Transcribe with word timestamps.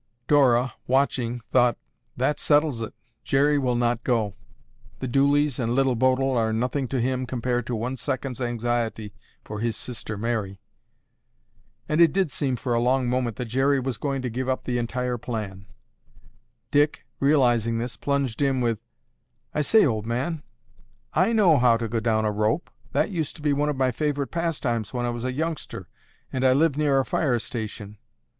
Dora, 0.27 0.73
watching, 0.87 1.41
thought, 1.51 1.77
"That 2.17 2.39
settles 2.39 2.81
it. 2.81 2.95
Jerry 3.23 3.59
will 3.59 3.75
not 3.75 4.03
go. 4.03 4.33
The 4.97 5.07
Dooleys 5.07 5.59
and 5.59 5.75
Little 5.75 5.93
Bodil 5.95 6.31
are 6.35 6.51
nothing 6.51 6.87
to 6.87 6.99
him 6.99 7.27
compared 7.27 7.67
to 7.67 7.75
one 7.75 7.95
second's 7.97 8.41
anxiety 8.41 9.13
for 9.43 9.59
his 9.59 9.77
Sister 9.77 10.17
Mary." 10.17 10.59
And 11.87 12.01
it 12.01 12.11
did 12.11 12.31
seem 12.31 12.55
for 12.55 12.73
a 12.73 12.79
long 12.81 13.07
moment 13.07 13.35
that 13.35 13.45
Jerry 13.45 13.79
was 13.79 13.99
going 13.99 14.23
to 14.23 14.31
give 14.31 14.49
up 14.49 14.63
the 14.63 14.79
entire 14.79 15.19
plan. 15.19 15.67
Dick, 16.71 17.05
realizing 17.19 17.77
this, 17.77 17.95
plunged 17.95 18.41
in 18.41 18.59
with, 18.59 18.79
"I 19.53 19.61
say, 19.61 19.85
old 19.85 20.07
man, 20.07 20.41
I 21.13 21.31
know 21.31 21.59
how 21.59 21.77
to 21.77 21.87
go 21.87 21.99
down 21.99 22.25
a 22.25 22.31
rope. 22.31 22.71
That 22.91 23.11
used 23.11 23.35
to 23.35 23.43
be 23.43 23.53
one 23.53 23.69
of 23.69 23.77
my 23.77 23.91
favorite 23.91 24.31
pastimes 24.31 24.95
when 24.95 25.05
I 25.05 25.11
was 25.11 25.25
a 25.25 25.31
youngster 25.31 25.87
and 26.33 26.43
lived 26.57 26.75
near 26.75 26.99
a 26.99 27.05
fire 27.05 27.37
station. 27.37 27.99